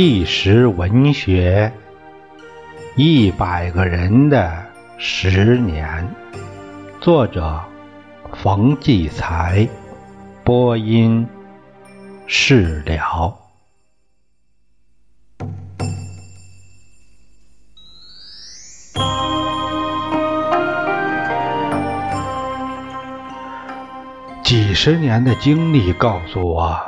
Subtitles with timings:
[0.00, 1.72] 纪实文学，
[2.94, 4.64] 一百个人的
[4.96, 6.08] 十年。
[7.00, 7.60] 作者：
[8.32, 9.68] 冯骥才，
[10.44, 11.26] 播音：
[12.28, 13.36] 释了。
[24.44, 26.80] 几十年的经历告诉我，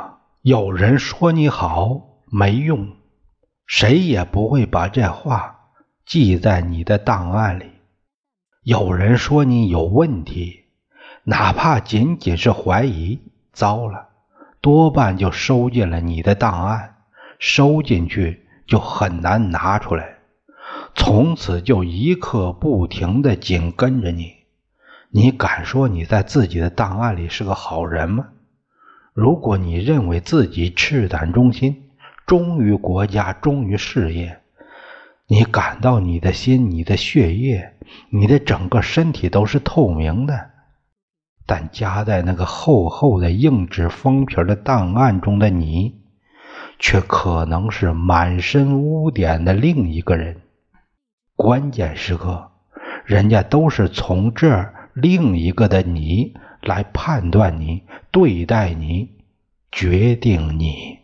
[0.43, 2.07] 有人说你好。
[2.33, 2.87] 没用，
[3.73, 5.69] 谁也不会把这话
[6.05, 7.67] 记在你的档案里。
[8.63, 10.65] 有人说你有问题，
[11.23, 13.21] 哪怕仅仅是怀疑，
[13.53, 14.09] 糟了，
[14.59, 16.97] 多半就收进了你的档案，
[17.39, 20.17] 收进去就很难拿出来，
[20.93, 24.33] 从此就一刻不停的紧跟着你。
[25.11, 28.27] 你敢说你在自己的档案里是个好人吗？
[29.13, 31.80] 如果你认为自己赤胆忠心，
[32.31, 34.39] 忠于国家，忠于事业，
[35.27, 37.73] 你感到你的心、你的血液、
[38.09, 40.51] 你的整个身体都是透明的，
[41.45, 45.99] 但夹在那个厚厚的硬纸封皮的档案中的你，
[46.79, 50.37] 却可能是满身污点的另一个人。
[51.35, 52.49] 关键时刻，
[53.03, 59.09] 人家都是从这另一个的你来判断你、对待你、
[59.69, 61.00] 决定你。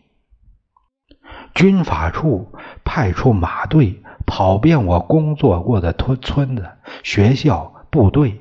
[1.57, 2.51] 军法处
[2.85, 6.69] 派出马队跑遍我工作过的村村子、
[7.01, 8.39] 学校、部队，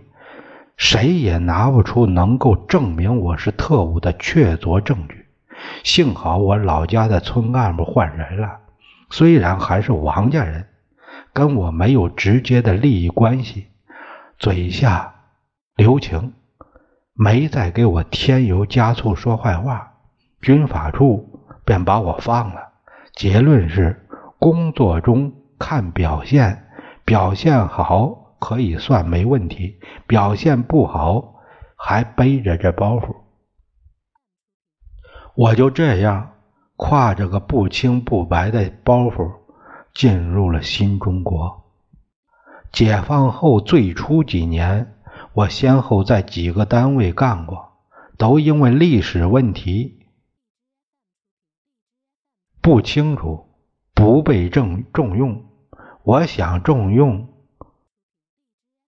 [0.76, 5.24] 谁也拿不出能够证明我是特务的确凿证据。
[5.82, 8.58] 幸好我老家的村干部换人了，
[9.08, 10.66] 虽然还是王家人，
[11.32, 13.68] 跟我没有直接的利益关系，
[14.38, 15.14] 嘴下
[15.74, 16.34] 留情，
[17.14, 19.94] 没再给我添油加醋说坏话，
[20.42, 22.75] 军法处便把我放了。
[23.16, 24.06] 结论是：
[24.38, 26.68] 工作中看表现，
[27.06, 31.36] 表现好可以算没问题，表现不好
[31.76, 33.16] 还背着这包袱。
[35.34, 36.32] 我就这样
[36.76, 39.32] 挎着个不清不白的包袱
[39.94, 41.64] 进入了新中国。
[42.70, 44.94] 解放后最初几年，
[45.32, 47.72] 我先后在几个单位干过，
[48.18, 50.05] 都因为历史问题。
[52.66, 53.46] 不清楚，
[53.94, 55.44] 不被重重用。
[56.02, 57.28] 我想重用，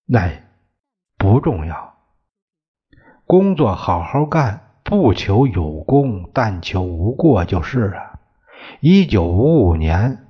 [0.05, 0.33] 那
[1.16, 1.94] 不重要。
[3.25, 8.19] 工作好好干，不求有功，但求无过就是了。
[8.81, 10.27] 一九五五年，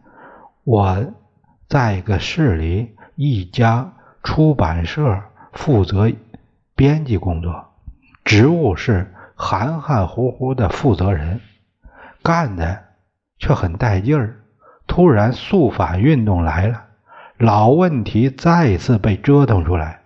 [0.65, 1.07] 我
[1.71, 5.23] 在一个市里一家出版社
[5.55, 6.13] 负责
[6.77, 7.65] 编辑工作，
[8.27, 11.41] 职务是含含糊糊的负责人，
[12.23, 12.88] 干的。
[13.39, 14.41] 却很带劲儿。
[14.87, 16.85] 突然，肃反运动来了，
[17.37, 20.01] 老问题再一次被折腾出来，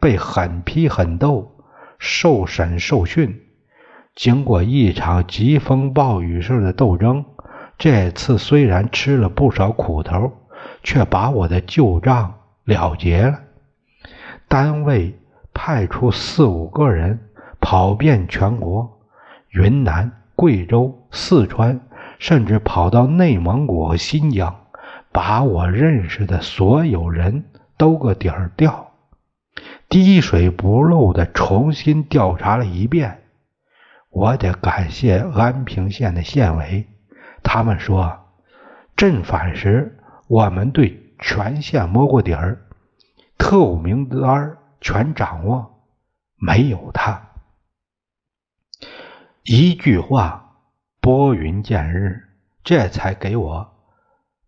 [0.00, 1.56] 被狠批狠斗，
[1.98, 3.42] 受审受训。
[4.14, 7.24] 经过一场疾风暴雨式的斗争，
[7.78, 10.32] 这次虽然吃了不少苦头，
[10.82, 13.40] 却把我的旧账了结了。
[14.48, 15.18] 单位
[15.54, 17.28] 派出四五个人
[17.60, 19.00] 跑遍全国，
[19.50, 21.80] 云南、贵州、四川。
[22.18, 24.66] 甚至跑到内蒙古和新疆，
[25.12, 27.44] 把我认识的所有人
[27.76, 28.92] 都个底儿掉，
[29.88, 33.22] 滴水不漏的重新调查了一遍。
[34.10, 36.86] 我得感谢安平县的县委，
[37.42, 38.18] 他们说，
[38.96, 42.66] 镇反时我们对全县摸过底儿，
[43.36, 45.82] 特务名单全掌握，
[46.36, 47.20] 没有他。
[49.42, 50.45] 一句话。
[51.06, 52.24] 拨云见日，
[52.64, 53.76] 这才给我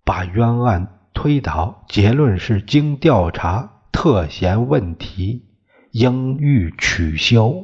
[0.04, 1.84] 把冤案推倒。
[1.88, 5.46] 结论是经调查，特嫌问题
[5.92, 7.54] 应予取消。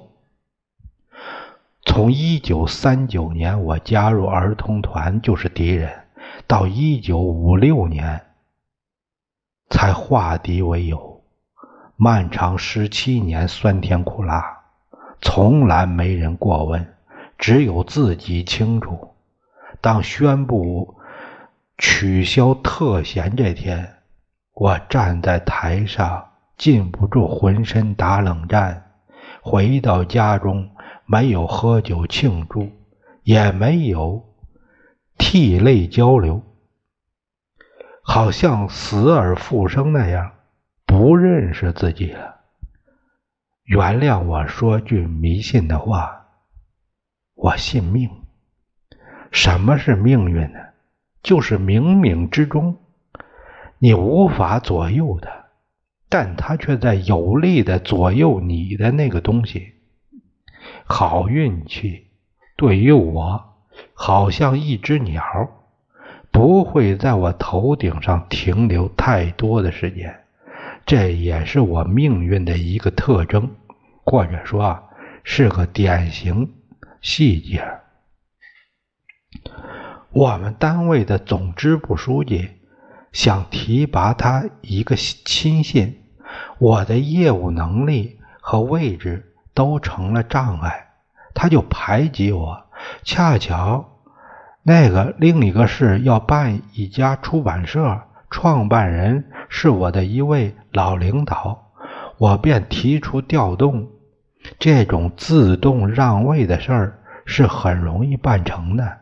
[1.84, 6.04] 从一九三九年我加入儿童团就是敌人，
[6.46, 8.24] 到一九五六年
[9.70, 11.24] 才化敌为友。
[11.96, 14.60] 漫长十七年酸甜苦辣，
[15.20, 16.93] 从来没人过问。
[17.44, 19.16] 只有自己清楚。
[19.82, 20.96] 当宣布
[21.76, 23.96] 取消特衔这天，
[24.54, 28.92] 我站在台上，禁不住浑身打冷战。
[29.42, 30.70] 回到家中，
[31.04, 32.70] 没有喝酒庆祝，
[33.24, 34.24] 也没有
[35.18, 36.40] 涕泪交流，
[38.00, 40.32] 好像死而复生那样，
[40.86, 42.36] 不认识自己了。
[43.64, 46.23] 原谅我说句迷信的话。
[47.34, 48.08] 我信命，
[49.30, 50.58] 什么是命运呢？
[51.22, 52.76] 就是冥冥之中
[53.78, 55.46] 你无法左右的，
[56.08, 59.72] 但它却在有力的左右你的那个东西。
[60.86, 62.06] 好运气
[62.56, 63.42] 对于我，
[63.94, 65.22] 好像一只鸟，
[66.30, 70.20] 不会在我头顶上停留太多的时间。
[70.86, 73.50] 这也是我命运的一个特征，
[74.04, 74.78] 或者说，
[75.24, 76.52] 是个典型
[77.04, 77.62] 细节。
[80.10, 82.48] 我们单位的总支部书记
[83.12, 86.02] 想提拔他一个亲信，
[86.58, 90.94] 我的业务能力和位置都成了障碍，
[91.34, 92.64] 他就排挤我。
[93.02, 94.00] 恰巧
[94.62, 98.00] 那个另一个市要办一家出版社。
[98.30, 101.70] 创办人是我的一位老领导，
[102.16, 103.90] 我便提出调动。
[104.58, 108.98] 这种自动让位的事儿是很容易办成的。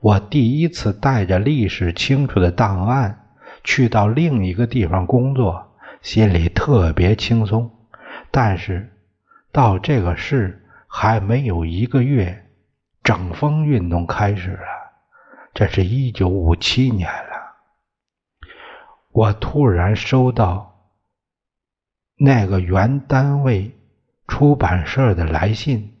[0.00, 3.26] 我第一次带着历史清楚的档案
[3.64, 7.70] 去到另一个地方工作，心里特别轻松。
[8.30, 8.92] 但是
[9.50, 12.46] 到这个市还没有一个月，
[13.02, 14.66] 整风运动开始了。
[15.52, 17.56] 这是一九五七年了。
[19.10, 20.90] 我突然收到
[22.18, 23.74] 那个原单位
[24.36, 25.94] 出版社的来信，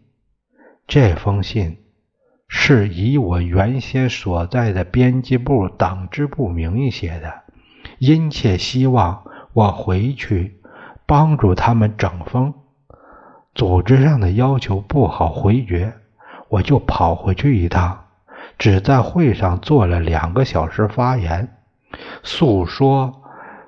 [0.86, 1.78] 这封信
[2.48, 7.32] 是以我原先所在的编辑部党支部名义写的，
[7.98, 9.24] 殷切希望
[9.54, 10.60] 我回去
[11.06, 12.52] 帮助他们整风。
[13.54, 15.94] 组织上的要求不好回绝，
[16.50, 18.04] 我就跑回去一趟，
[18.58, 21.56] 只在会上做了两个小时发言。
[22.22, 23.22] 诉说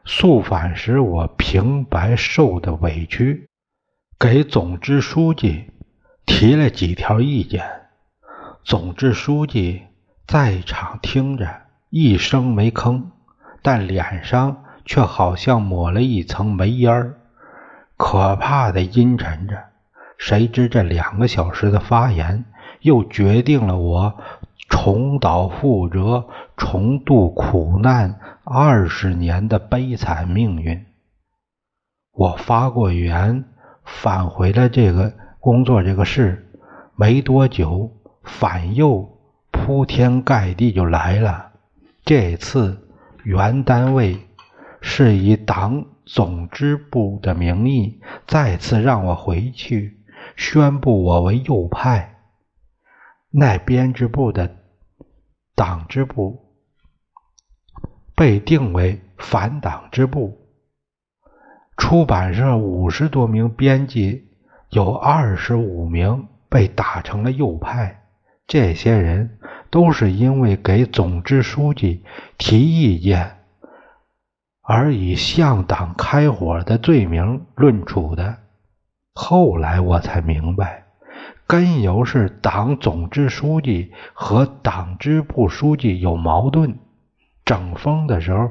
[0.05, 3.48] 肃反时我平白受的委屈，
[4.21, 5.71] 给总支书记
[6.27, 7.65] 提了几条意见。
[8.65, 9.85] 总支书记
[10.27, 11.49] 在场听着，
[11.89, 13.05] 一声没吭，
[13.63, 17.21] 但脸上却好像抹了一层煤烟儿，
[17.97, 19.67] 可怕的阴沉着。
[20.17, 22.45] 谁知这两个小时的发言，
[22.81, 24.19] 又决定了我。
[24.69, 26.27] 重蹈覆辙、
[26.57, 30.85] 重度苦难二十年的悲惨命运。
[32.13, 33.45] 我发过言，
[33.89, 36.47] 返回了这个工作这个事，
[36.95, 37.91] 没多久，
[38.23, 39.19] 反右
[39.51, 41.53] 铺天盖地就来了。
[42.05, 42.89] 这次
[43.25, 44.19] 原单位
[44.81, 49.99] 是以党总支部的名义，再次让我回去，
[50.37, 52.17] 宣布我为右派。
[53.31, 54.57] 那编制部的
[55.55, 56.55] 党支部
[58.15, 60.48] 被定为反党支部，
[61.79, 64.27] 出版社五十多名编辑
[64.69, 68.03] 有二十五名被打成了右派。
[68.47, 69.39] 这些人
[69.71, 72.05] 都是因为给总支书记
[72.37, 73.37] 提意见
[74.63, 78.37] 而以向党开火的罪名论处的。
[79.15, 80.85] 后来我才明白。
[81.47, 86.79] 根由是党总支书记和党支部书记有矛盾，
[87.45, 88.51] 整风的时候，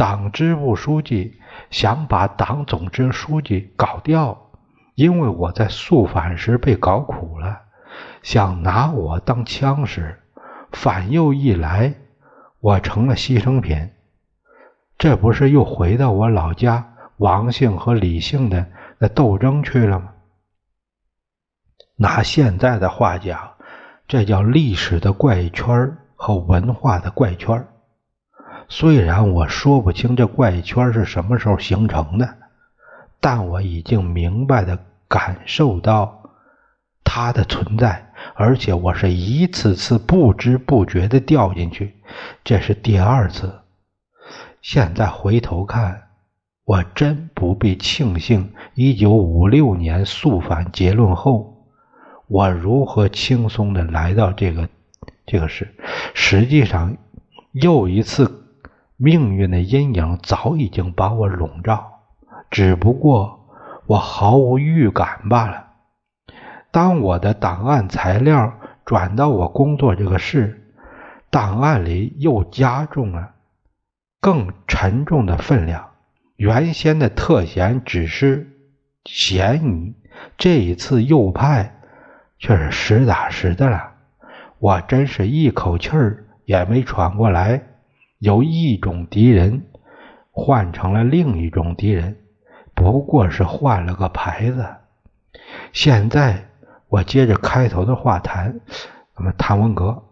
[0.00, 1.38] 党支部书记
[1.68, 4.50] 想把党总支书记搞掉，
[4.94, 7.60] 因为我在肃反时被搞苦了，
[8.22, 10.18] 想拿我当枪使。
[10.72, 11.96] 反右一来，
[12.60, 13.90] 我成了牺牲品，
[14.96, 20.14] 这不是又回到我老家王姓和李姓的那斗争去了吗？
[21.96, 23.50] 拿现在的话讲，
[24.08, 27.66] 这叫历史的怪圈和文化的怪圈
[28.72, 32.36] 虽然我说不清这怪圈是什么时候形成的，
[33.18, 36.22] 但我已经明白的感受到
[37.02, 41.96] 它的存在，而且我是一次次不知不觉的掉进去，
[42.44, 43.52] 这是第二次。
[44.62, 46.02] 现在回头看，
[46.64, 51.66] 我真不必庆幸一九五六年肃反结论后。
[52.28, 54.68] 我如何轻松的来到这个
[55.26, 55.74] 这个事？
[56.14, 56.96] 实际上，
[57.50, 58.46] 又一次
[59.02, 62.00] 命运的阴影早已经把我笼罩，
[62.50, 63.48] 只不过
[63.86, 65.68] 我毫无预感罢了。
[66.70, 68.52] 当我的档案材料
[68.84, 70.70] 转到我工作这个事，
[71.30, 73.30] 档案里又加重了
[74.20, 75.92] 更沉重的分量。
[76.36, 78.52] 原先的特嫌只是
[79.06, 79.94] 嫌疑，
[80.36, 81.76] 这一次右派。
[82.42, 83.92] 却是实打实的了，
[84.60, 87.60] 我真是一口气儿也没喘过来。
[88.20, 89.66] 由一种敌人
[90.30, 92.18] 换成了另一种敌人，
[92.74, 94.66] 不过是换了个牌子。
[95.72, 96.48] 现在
[96.88, 98.60] 我接着开头的话谈，
[99.16, 100.02] 那么谈文革。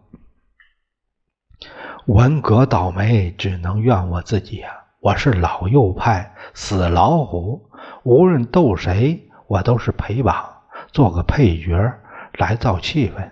[2.07, 4.73] 文革倒霉，只能怨我自己啊！
[4.99, 7.69] 我是老右派，死老虎，
[8.01, 11.93] 无论斗谁，我都是陪绑，做个配角
[12.33, 13.29] 来造气氛，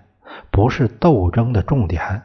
[0.51, 2.21] 不是斗争的重点。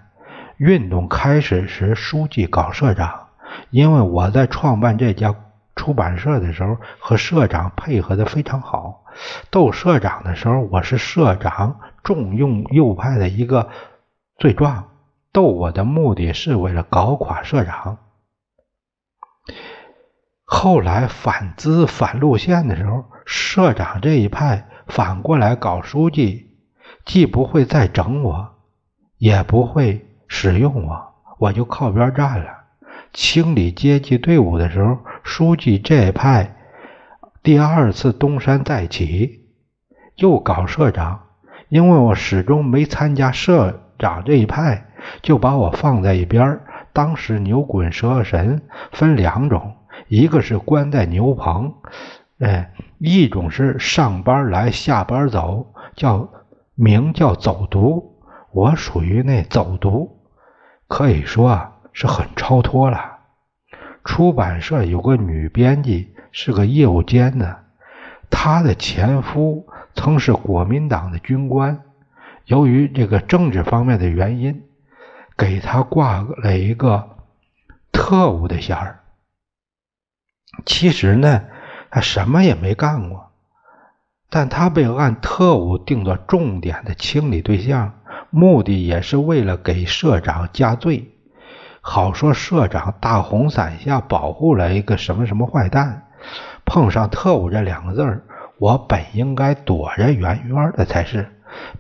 [0.63, 3.31] 运动开始时，书记搞社长，
[3.71, 5.35] 因为我在创办这家
[5.75, 9.05] 出版社的时候和社长配合的非常好。
[9.51, 13.71] 斗社长的时候，我是社长重用右派的一个
[14.39, 14.91] 罪状。
[15.33, 17.99] 斗我的目的是为了搞垮社长。
[20.45, 26.53] 后来反资反路线的时候，社长这一派反过来搞书记，
[27.05, 28.55] 既不会再整我，
[29.19, 30.07] 也不会。
[30.35, 32.47] 使用我，我就靠边站了。
[33.13, 36.57] 清理阶级队伍的时候，书记这派
[37.43, 39.45] 第二次东山再起，
[40.17, 41.21] 又搞社长。
[41.69, 44.87] 因为我始终没参加社长这一派，
[45.21, 46.61] 就把我放在一边。
[46.95, 49.75] 当时牛滚蛇神分两种，
[50.09, 51.75] 一个是关在牛棚，
[52.39, 56.31] 哎，一种是上班来下班走，叫
[56.75, 58.19] 名叫走读。
[58.51, 60.22] 我属于那走读。
[60.93, 63.21] 可以说啊，是很超脱了。
[64.05, 67.57] 出版社有个女编辑，是个业务间呢。
[68.29, 71.83] 她的前夫曾是国民党的军官，
[72.45, 74.65] 由于这个政治方面的原因，
[75.35, 77.17] 给她挂了一个
[77.91, 79.01] 特务的衔儿。
[80.67, 81.45] 其实呢，
[81.91, 83.33] 他什么也没干过，
[84.29, 88.02] 但他被按特务定作重点的清理对象。
[88.35, 91.11] 目的也是为了给社长加罪，
[91.83, 96.05] 好说社长大红伞下保护了一个什么什么坏蛋。
[96.65, 98.23] 碰上特务这两个字儿，
[98.57, 101.29] 我本应该躲着远远的才是，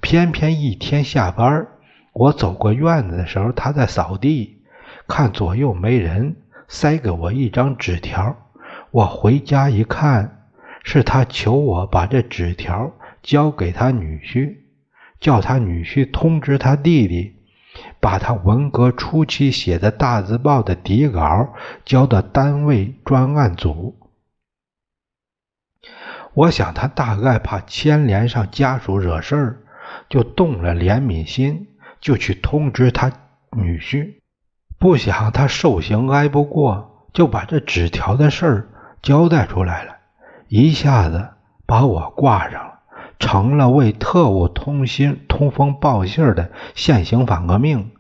[0.02, 1.66] 偏偏一天下班，
[2.12, 4.58] 我走过院子的时候，他在扫地，
[5.08, 6.36] 看左右没人，
[6.68, 8.36] 塞给我一张纸条。
[8.90, 10.42] 我回家一看，
[10.84, 12.92] 是他求我把这纸条
[13.22, 14.56] 交给他女婿。
[15.22, 17.36] 叫他女婿通知他弟弟，
[18.00, 23.96] 把他文革初期写的大字报的底稿交到单位专案组。
[26.34, 29.58] 我想他大概怕牵连上家属惹事儿，
[30.08, 31.68] 就动了怜悯心，
[32.00, 33.12] 就去通知他
[33.52, 34.14] 女婿。
[34.76, 38.68] 不想他受刑挨不过，就把这纸条的事儿
[39.00, 39.94] 交代出来了，
[40.48, 41.28] 一下子
[41.64, 42.81] 把我挂上了。
[43.22, 47.92] 成了为特务通信、通风报信的现行反革命，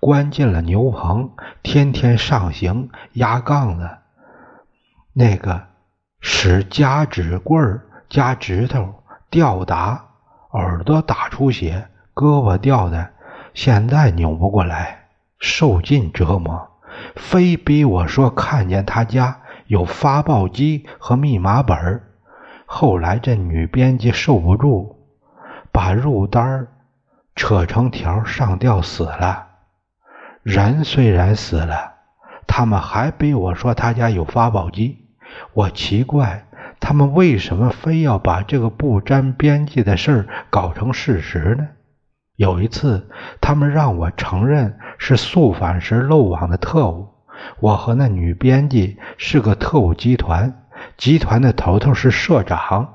[0.00, 1.30] 关进了牛棚，
[1.62, 3.88] 天天上刑、压杠子。
[5.12, 5.62] 那个
[6.20, 8.92] 使夹指棍、夹指头、
[9.30, 10.06] 吊打，
[10.50, 13.10] 耳朵打出血，胳膊掉的，
[13.54, 15.06] 现在扭不过来，
[15.38, 16.68] 受尽折磨，
[17.14, 22.02] 非逼我说看见他家有发报机和密码本儿。
[22.66, 24.96] 后来这女编辑受不住，
[25.70, 26.66] 把入单
[27.34, 29.46] 扯成条上吊死了。
[30.42, 31.92] 人虽然死了，
[32.46, 35.06] 他们还逼我说他家有发报机。
[35.52, 36.46] 我奇怪，
[36.80, 41.68] 他们为什么非要把这个不沾边际的事儿搞成事实呢？
[42.36, 43.08] 有一次，
[43.40, 47.08] 他们让我承认是速反时漏网的特务，
[47.60, 50.63] 我和那女编辑是个特务集团。
[50.96, 52.94] 集团的头头是社长，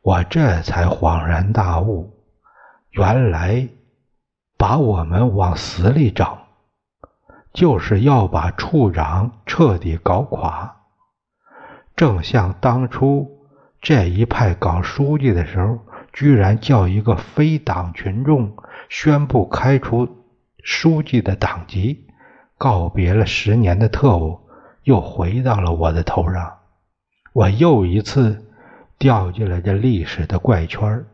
[0.00, 2.24] 我这才恍然大悟，
[2.90, 3.68] 原来
[4.56, 6.38] 把我们往死里整，
[7.52, 10.76] 就是要把处长彻底搞垮。
[11.96, 13.28] 正像当初
[13.82, 15.80] 这一派搞书记的时候，
[16.12, 18.56] 居然叫一个非党群众
[18.88, 20.08] 宣布开除
[20.62, 22.06] 书记的党籍，
[22.56, 24.40] 告别了十年的特务，
[24.84, 26.57] 又回到了我的头上。
[27.38, 28.44] 我又一次
[28.98, 31.04] 掉进了这历史的怪圈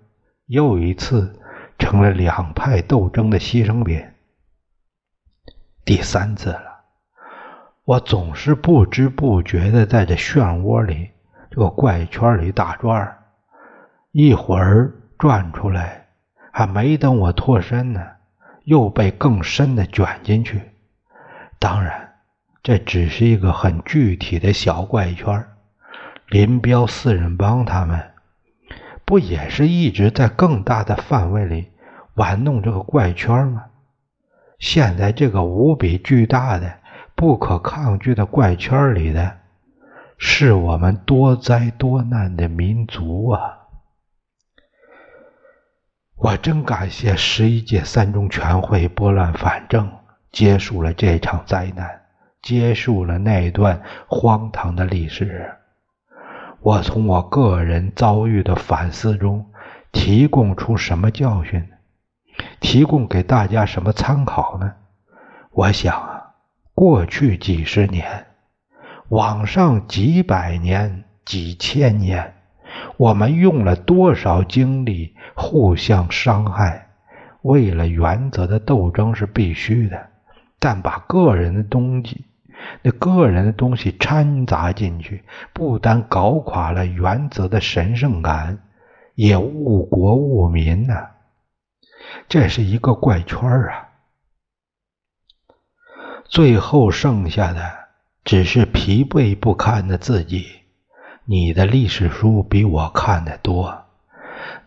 [0.47, 1.39] 又一次
[1.79, 4.03] 成了两派斗争的牺牲品。
[5.85, 6.81] 第三次了，
[7.85, 11.11] 我总是不知不觉的在这漩涡里、
[11.51, 13.19] 这个怪圈里打转
[14.11, 16.07] 一会儿转出来，
[16.51, 18.01] 还没等我脱身呢，
[18.63, 20.63] 又被更深的卷进去。
[21.59, 22.15] 当然，
[22.63, 25.47] 这只是一个很具体的小怪圈
[26.29, 28.13] 林彪四人帮他们
[29.05, 31.71] 不也是一直在更大的范围里
[32.15, 33.67] 玩弄这个怪圈吗？
[34.59, 36.79] 现在这个无比巨大的、
[37.15, 39.39] 不可抗拒的怪圈里的，
[40.17, 43.59] 是我们多灾多难的民族啊！
[46.17, 49.93] 我真感谢十一届三中全会拨乱反正，
[50.33, 52.01] 结束了这场灾难，
[52.41, 55.53] 结束了那段荒唐的历史。
[56.65, 59.51] 我从我个人遭遇的反思中，
[59.93, 61.77] 提供出什么教训呢？
[62.59, 64.73] 提供给大家什么参考呢？
[65.51, 66.31] 我想啊，
[66.73, 68.29] 过去几十年，
[69.11, 72.33] 往上几百年、几千年，
[72.97, 76.89] 我们用了多少精力互相伤害？
[77.43, 80.07] 为了原则的斗争是必须的，
[80.59, 82.25] 但把个人的东西、
[82.83, 88.59] 那个人的东西掺杂进去，不但搞垮了原则的神圣感，
[89.15, 91.09] 也误国误民呐。
[92.29, 93.89] 这是一个怪圈啊！
[96.25, 97.61] 最后剩下的
[98.25, 100.47] 只是疲惫不堪的自己。
[101.25, 103.85] 你的历史书比我看的多，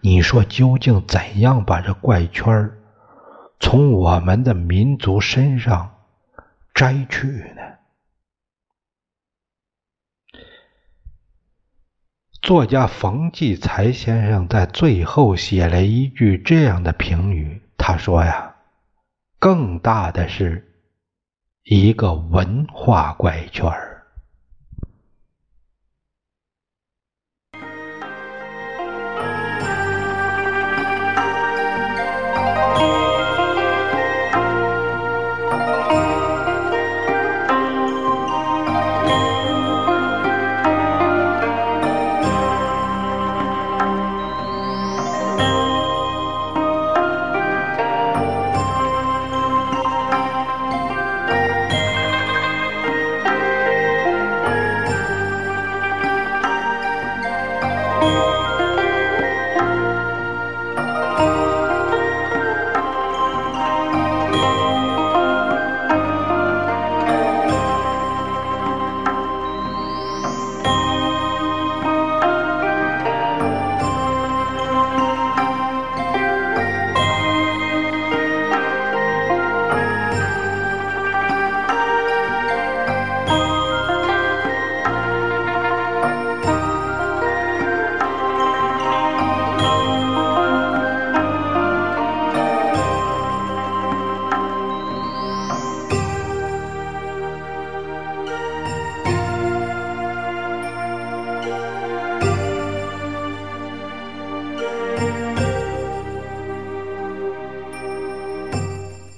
[0.01, 2.72] 你说究竟怎样把这怪圈
[3.60, 5.96] 从我们的民族身上
[6.77, 7.62] 摘去呢？
[12.39, 18.55] 作家冯骥才先生在最后写了一句这样的评语，他说：“呀，
[19.39, 20.72] 更大的是
[21.63, 23.87] 一个文化怪圈儿。”